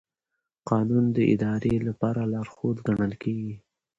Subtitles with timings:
[0.69, 3.53] قانون د ادارې لپاره لارښود ګڼل کېږي.